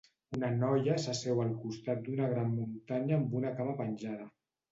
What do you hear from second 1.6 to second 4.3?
costat d'una gran muntanya amb una cama penjada.